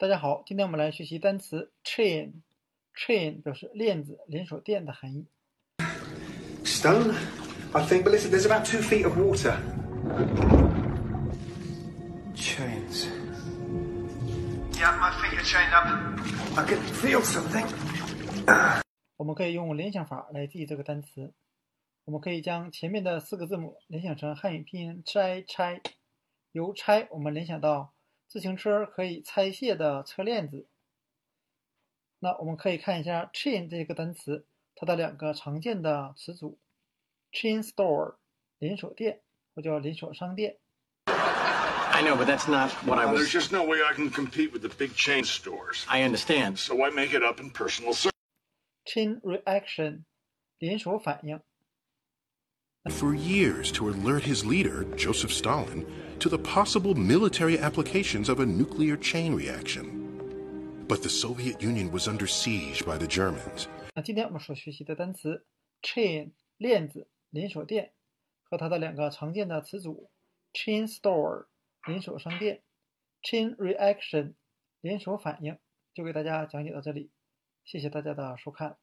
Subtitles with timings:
[0.00, 2.34] 大家好，今天我们来学习单词 chain。
[2.94, 5.26] chain 表示链子、连锁店的含义。
[6.62, 7.16] Stone,
[7.72, 9.56] I think, but listen, there's about two feet of water.
[12.36, 13.08] Chains.
[14.78, 15.88] Yeah, my feet are chained up.
[16.56, 17.66] I can feel something.
[19.16, 21.34] 我们可以用联想法来记这个单词。
[22.04, 25.82] 我们可以将前面的四个字母联想成汉语拼音拆拆。
[26.52, 27.92] 由拆，我们联想到
[28.28, 30.66] 自行车可以拆卸的车链子。
[32.18, 36.58] 那我们可以看一下 chain 这个单词，它的两个常见的词组
[37.32, 38.16] ：chain store
[38.58, 39.22] 连锁店
[39.54, 40.58] 或叫连锁商店。
[41.06, 43.32] I know, but that's not what I Now, there's was.
[43.32, 45.84] just no way I can compete with the big chain stores.
[45.88, 46.58] I understand.
[46.58, 48.12] So I make it up in personal service.
[48.84, 50.04] chain reaction
[50.58, 51.40] 连锁反应。
[52.90, 55.84] for years to alert his leader, Joseph Stalin,
[56.19, 59.85] to the possible military applications of a nuclear chain reaction.
[60.87, 63.67] But the Soviet Union was under siege by the Germans.
[63.95, 65.45] 那今天我们所学习的单词
[65.81, 67.93] chain 链子连锁店
[68.43, 70.09] 和它的两个常见的词组
[70.53, 71.45] chain store
[71.87, 72.61] 连锁商店
[73.23, 74.33] chain reaction
[74.81, 75.57] 连锁反应
[75.93, 77.11] 就给大家讲解到这里，
[77.63, 78.77] 谢谢大家的收看。